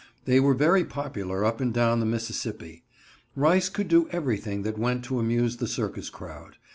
They 0.25 0.39
were 0.39 0.55
very 0.55 0.83
popular 0.83 1.45
up 1.45 1.61
and 1.61 1.71
down 1.71 1.99
the 1.99 2.07
Mississippi. 2.07 2.85
Rice 3.35 3.69
could 3.69 3.87
do 3.87 4.09
everything 4.09 4.63
that 4.63 4.79
went 4.79 5.03
to 5.03 5.19
amuse 5.19 5.57
the 5.57 5.67
circus 5.67 6.09
crowd. 6.09 6.55